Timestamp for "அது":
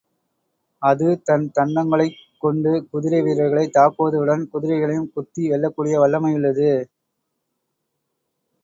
0.81-1.07